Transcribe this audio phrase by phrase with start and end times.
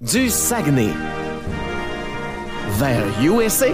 [0.00, 0.94] du Saguenay
[2.78, 3.66] vers USA.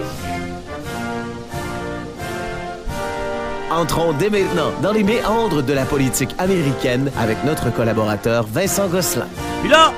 [3.71, 9.29] Entrons dès maintenant dans les méandres de la politique américaine avec notre collaborateur Vincent Gosselin.
[9.61, 9.93] Puis là,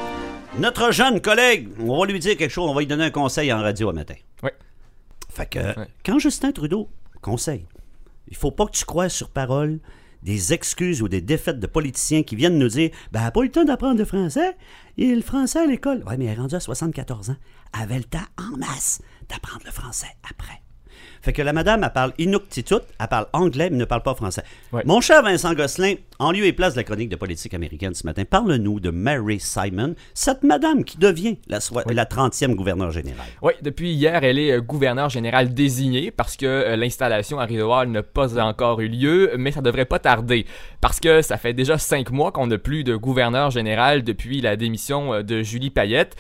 [0.60, 3.52] notre jeune collègue, on va lui dire quelque chose, on va lui donner un conseil
[3.52, 4.16] en radio un matin.
[4.44, 4.52] Oui.
[5.34, 5.60] Fait que,
[6.06, 6.90] quand Justin Trudeau
[7.24, 7.66] conseille,
[8.28, 9.80] il faut pas que tu croies sur parole
[10.24, 13.52] des excuses ou des défaites de politiciens qui viennent nous dire Ben, pas eu le
[13.52, 14.56] temps d'apprendre le français.
[14.98, 16.04] Et le français à l'école.
[16.06, 17.36] Ouais, mais elle est rendue à 74 ans.
[17.74, 20.62] Elle avait le temps en masse d'apprendre le français après.
[21.22, 24.44] Fait que la madame, elle parle inuktitut, elle parle anglais, mais ne parle pas français.
[24.72, 24.84] Ouais.
[24.86, 28.06] Mon cher Vincent Gosselin, en lieu et place de la chronique de politique américaine ce
[28.06, 31.60] matin, parle-nous de Mary Simon, cette madame qui devient la,
[31.90, 33.26] la 30e gouverneur général.
[33.42, 37.72] Oui, depuis hier, elle est euh, gouverneure générale désignée parce que euh, l'installation à Rideau
[37.72, 40.46] Hall n'a pas encore eu lieu, mais ça devrait pas tarder
[40.82, 44.58] parce que ça fait déjà cinq mois qu'on n'a plus de gouverneur général depuis la
[44.58, 46.18] démission euh, de Julie Payette.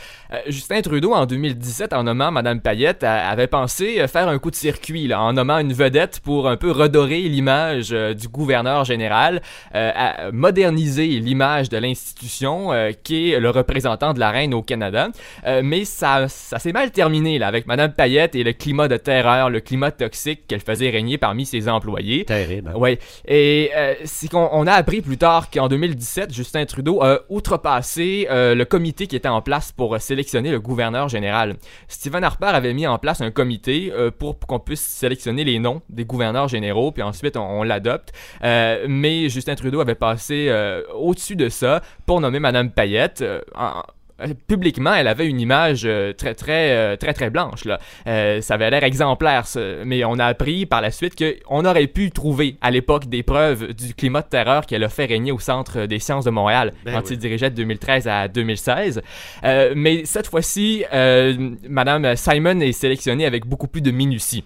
[0.47, 5.07] Justin Trudeau, en 2017, en nommant Madame Payette, avait pensé faire un coup de circuit
[5.07, 9.41] là, en nommant une vedette pour un peu redorer l'image du gouverneur général,
[9.75, 14.61] euh, à moderniser l'image de l'institution euh, qui est le représentant de la reine au
[14.61, 15.09] Canada.
[15.45, 18.97] Euh, mais ça, ça s'est mal terminé là, avec Madame Payette et le climat de
[18.97, 22.25] terreur, le climat toxique qu'elle faisait régner parmi ses employés.
[22.25, 22.71] Terrible.
[22.75, 22.99] Ouais.
[23.27, 28.27] Et euh, c'est qu'on on a appris plus tard qu'en 2017, Justin Trudeau a outrepassé
[28.29, 31.55] euh, le comité qui était en place pour euh, sélectionner le gouverneur général.
[31.87, 35.59] Stephen Harper avait mis en place un comité euh, pour, pour qu'on puisse sélectionner les
[35.59, 38.13] noms des gouverneurs généraux, puis ensuite on, on l'adopte.
[38.43, 43.21] Euh, mais Justin Trudeau avait passé euh, au-dessus de ça pour nommer Madame Payette.
[43.21, 43.81] euh, en-
[44.21, 47.79] euh, Publiquement, elle avait une image très très très très blanche là.
[48.05, 49.45] Euh, ça avait l'air exemplaire,
[49.85, 53.73] mais on a appris par la suite qu'on aurait pu trouver à l'époque des preuves
[53.73, 56.95] du climat de terreur qu'elle a fait régner au Centre des sciences de Montréal Ben
[56.95, 57.13] quand oui.
[57.13, 59.01] il dirigeait de 2013 à 2016.
[59.45, 64.43] Euh, mais cette fois-ci, euh, Madame Simon est sélectionnée avec beaucoup plus de minutie.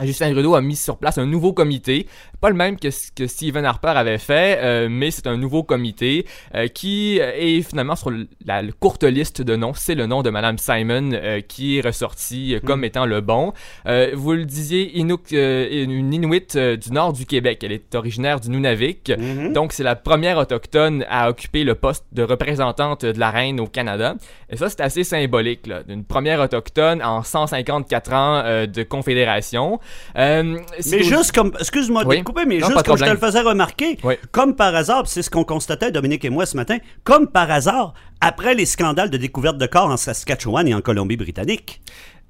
[0.00, 2.06] Justin Trudeau a mis sur place un nouveau comité,
[2.40, 5.62] pas le même que ce que Stephen Harper avait fait, euh, mais c'est un nouveau
[5.62, 8.10] comité euh, qui est finalement sur
[8.44, 9.72] la, courte liste de noms.
[9.74, 13.52] C'est le nom de Madame Simon euh, qui est ressorti euh, comme étant le bon.
[13.86, 17.62] Euh, vous le disiez, Inuk, euh, une Inuit du nord du Québec.
[17.62, 19.10] Elle est originaire du Nunavik.
[19.10, 19.52] Mhm.
[19.52, 23.66] Donc, c'est la première autochtone à occuper le poste de représentante de la reine au
[23.66, 24.14] Canada.
[24.50, 29.80] Et ça, c'est assez symbolique, là, d'une première autochtone en 154 ans de confédération.
[30.16, 30.58] Euh,
[30.90, 32.18] Mais juste comme, excuse-moi de Oui.
[32.18, 34.14] te couper, mais Non, juste comme je te le faisais remarquer, Oui.
[34.32, 37.94] comme par hasard, c'est ce qu'on constatait, Dominique et moi, ce matin, comme par hasard,
[38.20, 41.80] après les scandales de découverte de corps en Saskatchewan et en Colombie-Britannique.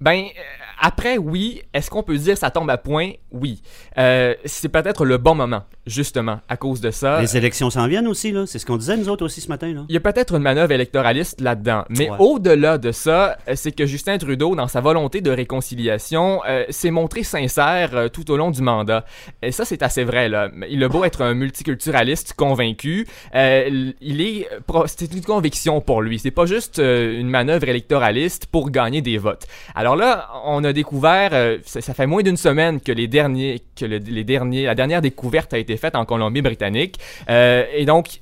[0.00, 0.24] Ben,
[0.80, 1.62] après, oui.
[1.74, 3.12] Est-ce qu'on peut dire ça tombe à point?
[3.32, 3.62] Oui.
[3.98, 7.20] Euh, c'est peut-être le bon moment, justement, à cause de ça.
[7.20, 8.44] Les élections s'en viennent aussi, là.
[8.46, 9.82] C'est ce qu'on disait, nous autres aussi, ce matin, là.
[9.88, 11.84] Il y a peut-être une manœuvre électoraliste là-dedans.
[11.88, 12.16] Mais Ouais.
[12.18, 16.90] au-delà de ça, euh, c'est que Justin Trudeau, dans sa volonté de réconciliation, euh, s'est
[16.90, 19.04] montré sincère euh, tout au long du mandat.
[19.42, 20.28] Et ça, c'est assez vrai.
[20.28, 20.48] Là.
[20.68, 24.48] Il a beau être un multiculturaliste convaincu, euh, il est
[24.86, 26.18] c'est une conviction pour lui.
[26.18, 29.46] C'est pas juste euh, une manœuvre électoraliste pour gagner des votes.
[29.74, 33.84] Alors là, on a découvert, euh, ça, fait moins d'une semaine que les derniers, que
[33.84, 38.20] le- les derniers, la dernière découverte a été faite en Colombie-Britannique, Euh, et donc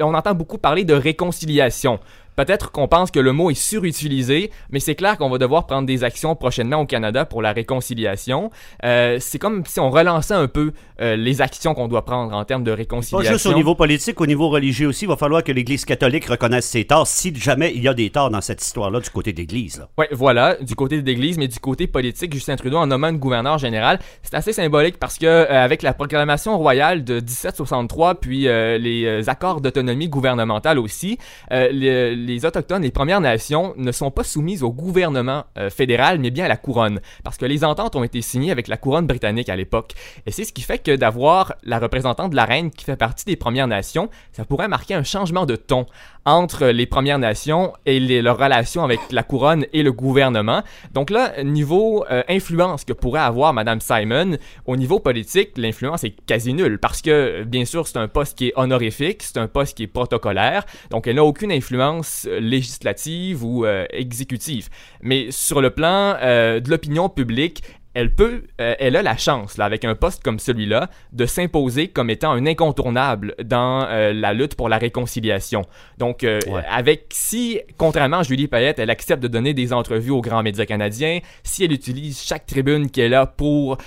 [0.00, 2.00] on entend beaucoup parler de réconciliation.
[2.36, 5.86] Peut-être qu'on pense que le mot est surutilisé, mais c'est clair qu'on va devoir prendre
[5.86, 8.50] des actions prochainement au Canada pour la réconciliation.
[8.84, 12.44] Euh, c'est comme si on relançait un peu euh, les actions qu'on doit prendre en
[12.44, 13.32] termes de Pas réconciliation.
[13.32, 16.66] juste au niveau politique, au niveau religieux aussi, il va falloir que l'Église catholique reconnaisse
[16.66, 19.38] ses torts, si jamais il y a des torts dans cette histoire-là du côté de
[19.38, 19.84] l'Église.
[19.98, 23.18] Ouais, voilà, du côté de l'Église, mais du côté politique, Justin Trudeau en nommant une
[23.18, 28.42] gouverneure générale, c'est assez symbolique parce que euh, avec la proclamation royale de 1763, puis
[28.42, 31.18] les accords d'autonomie gouvernementale aussi,
[31.50, 36.30] les, les autochtones, les Premières Nations ne sont pas soumises au gouvernement euh, fédéral, mais
[36.30, 39.48] bien à la couronne, parce que les ententes ont été signées avec la couronne britannique
[39.48, 39.92] à l'époque,
[40.26, 43.24] et c'est ce qui fait que d'avoir la représentante de la reine qui fait partie
[43.24, 45.86] des Premières Nations, ça pourrait marquer un changement de ton
[46.24, 50.62] entre les Premières Nations et les, leur relation avec la couronne et le gouvernement.
[50.92, 54.36] Donc là, niveau euh, influence que pourrait avoir Madame Simon,
[54.66, 58.48] au niveau politique, l'influence est quasi nulle parce que, bien sûr, c'est un poste qui
[58.48, 63.44] est honorifique, c'est un poste qui est protocolaire, donc elle n'a aucune influence euh, législative
[63.44, 64.68] ou euh, exécutive.
[65.00, 67.62] Mais sur le plan de l'opinion publique,
[67.94, 71.88] elle peut, euh, elle a la chance, là, avec un poste comme celui-là, de s'imposer
[71.88, 75.62] comme étant un incontournable dans euh, la lutte pour la réconciliation.
[75.98, 76.40] Donc, euh,
[76.70, 80.64] avec si, contrairement à Julie Payette, elle accepte de donner des entrevues aux grands médias
[80.64, 83.78] canadiens, si elle utilise chaque tribune qu'elle a pour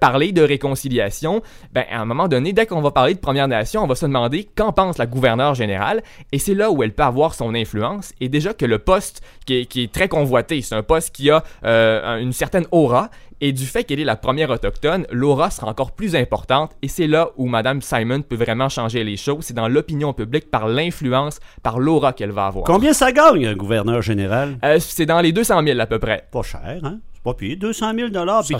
[0.00, 1.42] parler de réconciliation,
[1.72, 4.06] ben, à un moment donné, dès qu'on va parler de Première Nation, on va se
[4.06, 6.02] demander qu'en pense la gouverneure générale,
[6.32, 9.60] et c'est là où elle peut avoir son influence, et déjà que le poste qui
[9.60, 13.66] est, qui est très convoité, c'est un poste qui a une certaine aura, et du
[13.66, 17.46] fait qu'elle est la première autochtone, l'aura sera encore plus importante et c'est là où
[17.46, 19.44] Madame Simon peut vraiment changer les choses.
[19.44, 22.64] C'est dans l'opinion publique par l'influence, par l'aura qu'elle va avoir.
[22.64, 24.58] Combien ça gagne un gouverneur général?
[24.64, 26.28] Euh, c'est dans les 200 000 à peu près.
[26.30, 27.00] Pas cher, hein?
[27.22, 27.56] Pas pire.
[27.58, 28.56] 200 000 puis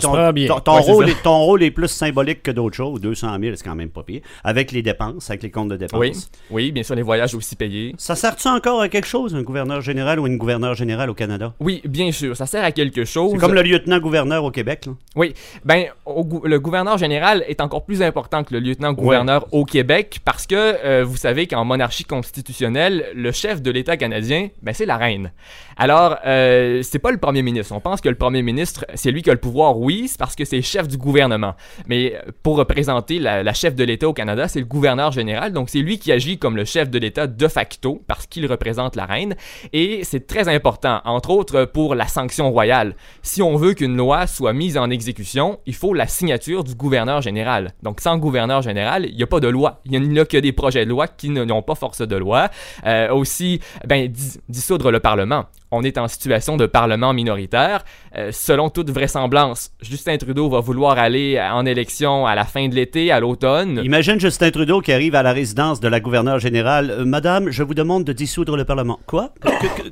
[0.47, 3.01] ton, ton, rôle est, ton, rôle est, plus symbolique que d'autres choses.
[3.01, 4.21] 200 000, c'est quand même pas pire.
[4.43, 5.99] Avec les dépenses, avec les comptes de dépenses.
[5.99, 6.13] Oui,
[6.51, 7.95] oui bien sûr, les voyages aussi payés.
[7.97, 11.53] Ça sert-tu encore à quelque chose, un gouverneur général ou une gouverneure générale au Canada?
[11.59, 13.31] Oui, bien sûr, ça sert à quelque chose.
[13.33, 14.85] C'est comme le lieutenant-gouverneur au Québec.
[14.85, 14.93] Là.
[15.15, 15.33] Oui,
[15.65, 20.55] ben, le gouverneur général est encore plus important que le lieutenant-gouverneur au Québec parce que
[20.55, 25.31] euh, vous savez qu'en monarchie constitutionnelle, le chef de l'État canadien, ben, c'est la reine.
[25.77, 27.73] Alors, euh, c'est pas le premier ministre.
[27.73, 28.50] On pense que le premier ministre,
[28.93, 31.55] c'est lui qui a le pouvoir, oui, c'est parce que c'est chef du gouvernement.
[31.87, 35.53] Mais euh, pour représenter la, chef de l'État au Canada, c'est le gouverneur général.
[35.53, 38.95] Donc, c'est lui qui agit comme le chef de l'État de facto parce qu'il représente
[38.95, 39.35] la reine.
[39.73, 42.95] Et c'est très important, entre autres pour la sanction royale.
[43.21, 47.21] Si on veut qu'une loi soit mise en exécution, il faut la signature du gouverneur
[47.21, 47.73] général.
[47.83, 49.81] Donc, sans gouverneur général, il n'y a pas de loi.
[49.85, 52.49] Il n'y a que des projets de loi qui n'ont pas force de loi.
[52.85, 54.11] Euh, aussi, ben,
[54.47, 57.83] dissoudre le Parlement on est en situation de parlement minoritaire.
[58.17, 62.75] Euh, selon toute vraisemblance, Justin Trudeau va vouloir aller en élection à la fin de
[62.75, 63.81] l'été, à l'automne.
[63.83, 66.91] Imagine Justin Trudeau qui arrive à la résidence de la gouverneure générale.
[66.91, 68.99] Euh, Madame, je vous demande de dissoudre le Parlement.
[69.05, 69.33] Quoi?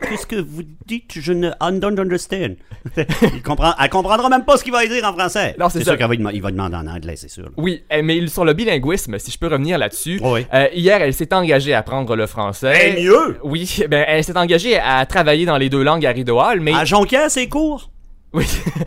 [0.09, 1.13] Qu'est-ce que vous dites?
[1.15, 2.55] Je ne I don't understand.
[3.33, 5.55] Il comprend, elle comprendra même pas ce qu'il va dire en français.
[5.59, 7.49] Non, c'est sûr qu'il va, va, demander en anglais, c'est sûr.
[7.57, 11.33] Oui, eh, mais sur le bilinguisme, si je peux revenir là-dessus, euh, hier, elle s'est
[11.33, 12.97] engagée à apprendre le français.
[12.97, 13.37] Et mieux!
[13.43, 16.73] Oui, ben, elle s'est engagée à travailler dans les deux langues à Rideau Hall, mais...
[16.73, 17.89] À Jonquière, c'est court?
[18.33, 18.45] Oui.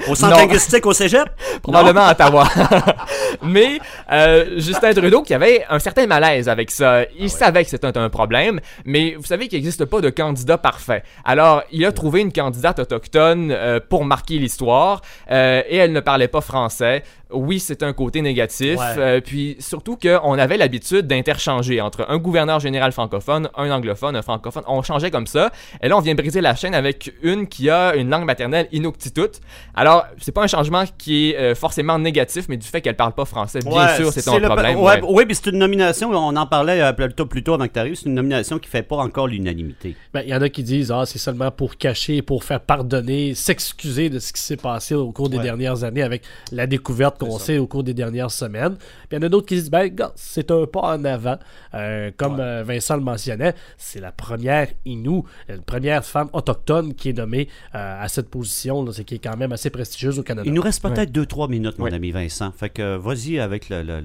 [0.09, 1.29] Au centre linguistique au cégep?
[1.63, 2.49] Probablement à Ottawa.
[3.43, 3.81] Mais
[4.11, 7.03] euh, Justin Trudeau qui avait un certain malaise avec ça.
[7.19, 10.59] Il ah savait que c'était un, problème, mais vous savez qu'il n'existe pas de candidat
[10.59, 11.03] parfait.
[11.25, 15.01] Alors, il a trouvé une candidate autochtone euh, pour marquer l'histoire
[15.31, 17.03] euh, et elle ne parlait pas français
[17.35, 18.79] oui, c'est un côté négatif.
[19.25, 24.65] Puis surtout qu'on avait l'habitude d'interchanger entre un gouverneur général francophone, un anglophone, un francophone.
[24.67, 25.51] On changeait comme ça.
[25.83, 29.41] Et là, on vient briser la chaîne avec une qui a une langue maternelle inuktitut.
[29.75, 33.22] Alors, c'est pas un changement qui est forcément négatif, mais du fait qu'elle parle pas
[33.25, 34.79] français, bien sûr, c'est un problème.
[35.09, 37.79] Oui, puis c'est une nomination, on en parlait euh, plutôt, plus tôt avant que tu
[37.79, 39.97] arrives, c'est une nomination qui fait pas encore l'unanimité.
[40.13, 43.35] Ben, il y en a qui disent, ah, c'est seulement pour cacher, pour faire pardonner,
[43.35, 47.39] s'excuser de ce qui s'est passé au cours des dernières années avec la découverte qu'on
[47.39, 48.77] sait au cours des dernières semaines.
[48.77, 51.39] Puis il y en a d'autres qui disent ben, c'est un pas en avant.
[51.75, 57.11] Euh, comme euh, Vincent le mentionnait, c'est la première Inou, la première femme autochtone qui
[57.11, 60.47] est nommée euh, à cette position, c'est qui est quand même assez prestigieuse au Canada.
[60.47, 62.53] Il nous reste peut-être 2-3 minutes, mon ami Vincent.
[62.53, 64.03] Fait que vas-y avec le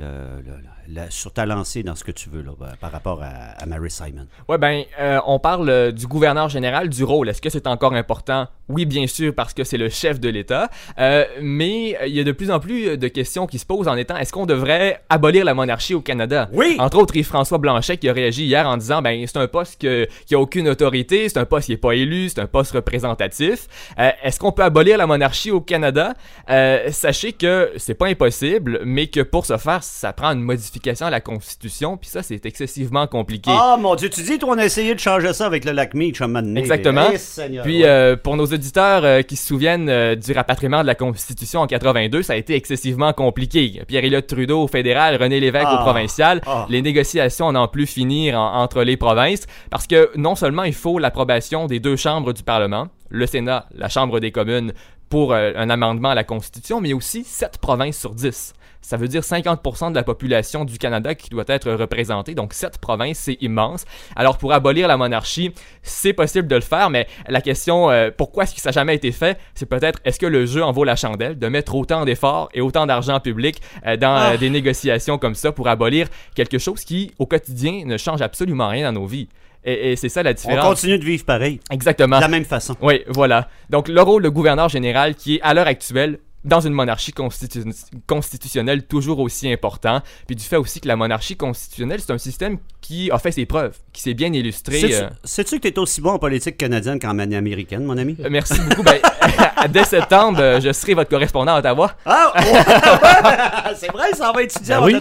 [1.09, 4.27] sur ta lancée dans ce que tu veux ben, par rapport à, Mary Simon.
[4.47, 7.29] Oui, ben, euh, on parle euh, du gouverneur général, du rôle.
[7.29, 8.47] Est-ce que c'est encore important?
[8.69, 10.69] Oui, bien sûr, parce que c'est le chef de l'État.
[10.99, 13.95] Euh, mais il y a de plus en plus de questions qui se posent en
[13.95, 16.49] étant est-ce qu'on devrait abolir la monarchie au Canada?
[16.53, 16.75] Oui!
[16.79, 20.35] Entre autres, Yves-François Blanchet qui a réagi hier en disant ben, c'est un poste qui
[20.35, 23.67] a aucune autorité, c'est un poste qui n'est pas élu, c'est un poste représentatif.
[23.97, 26.13] est-ce qu'on peut abolir la monarchie au Canada?
[26.91, 31.09] sachez que c'est pas impossible, mais que pour ce faire, ça prend une modification à
[31.09, 33.51] la Constitution, puis ça, c'est excessivement compliqué.
[33.53, 35.93] Ah, mon Dieu, tu dis, toi, on a essayé de changer ça avec le lac
[35.93, 37.09] Meach à Exactement.
[37.13, 40.95] Eh, puis, euh, pour nos auditeurs euh, qui se souviennent euh, du rapatriement de la
[40.95, 43.83] Constitution en 82, ça a été excessivement compliqué.
[43.87, 45.83] Pierre-Éliott Trudeau au fédéral, René Lévesque au ah.
[45.83, 46.65] provincial, ah.
[46.69, 51.67] les négociations n'ont plus finir entre les provinces, parce que non seulement il faut l'approbation
[51.67, 54.73] des deux chambres du Parlement, le Sénat, la Chambre des communes,
[55.09, 58.53] pour un amendement à la Constitution, mais aussi sept provinces sur 10
[58.87, 62.35] ça veut dire 50% de la population du Canada qui doit être représentée.
[62.35, 63.83] Donc, cette province, c'est immense.
[64.15, 65.53] Alors, pour abolir la monarchie,
[65.83, 68.95] c'est possible de le faire, mais la question, euh, pourquoi est-ce que ça n'a jamais
[68.95, 72.05] été fait, c'est peut-être est-ce que le jeu en vaut la chandelle de mettre autant
[72.05, 74.37] d'efforts et autant d'argent public euh, dans euh, ah.
[74.37, 78.89] des négociations comme ça pour abolir quelque chose qui, au quotidien, ne change absolument rien
[78.89, 79.27] dans nos vies?
[79.65, 80.65] Et, c'est ça la différence.
[80.65, 81.59] On continue de vivre pareil.
[81.71, 82.15] Exactement.
[82.17, 82.77] De la même façon.
[82.81, 83.49] Oui, voilà.
[83.69, 87.63] Donc, le rôle de gouverneur général qui est, à l'heure actuelle, dans une monarchie constitu-
[88.07, 92.57] constitutionnelle toujours aussi important, puis du fait aussi que la monarchie constitutionnelle, c'est un système
[92.81, 94.79] qui a fait ses preuves, qui s'est bien illustré.
[95.23, 98.15] Sais-tu euh, que tu es aussi bon en politique canadienne qu'en manie américaine, mon ami?
[98.23, 98.83] euh, Merci beaucoup.
[98.83, 98.99] Ben,
[99.69, 101.91] dès septembre, euh, je serai votre correspondant à Ottawa.
[102.05, 102.31] Ah!
[102.37, 103.73] oh!
[103.75, 104.75] c'est vrai, ça va étudier.
[104.75, 104.95] Ben oui.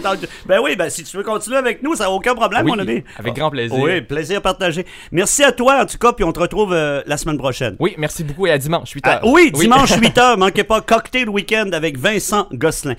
[0.45, 2.79] Ben oui, ben si tu veux continuer avec nous, ça n'a aucun problème, Oui, mon
[2.79, 3.03] ami.
[3.17, 3.77] avec grand plaisir.
[3.79, 4.85] Oui, plaisir partagé.
[5.11, 7.75] Merci à toi, en tout cas, puis on te retrouve euh, la semaine prochaine.
[7.79, 9.27] Oui, merci beaucoup et à dimanche, 8 Ah, heures.
[9.27, 12.95] oui, dimanche 8h, manquez pas Cocktail Weekend avec Vincent Gosselin.